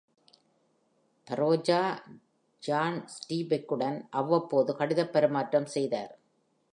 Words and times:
பரேஜா, 1.27 1.81
John 2.63 3.05
ஸ்டீன்பெக்குடன் 3.07 4.07
அவ்வப்போது 4.09 4.75
கடிதப் 4.75 5.13
பரிமாற்றம் 5.13 5.65
செய்தார். 5.65 6.13